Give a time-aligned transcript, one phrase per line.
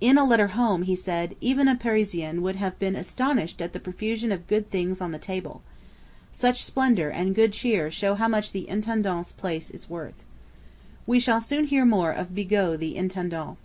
[0.00, 3.78] In a letter home he said: 'Even a Parisian would have been astonished at the
[3.78, 5.62] profusion of good things on the table.
[6.32, 10.24] Such splendour and good cheer show how much the intendant's place is worth.'
[11.06, 13.58] We shall soon hear more of Bigot the intendant.